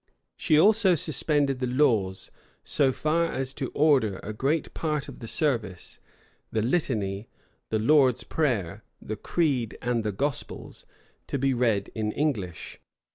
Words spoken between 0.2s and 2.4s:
She also suspended the laws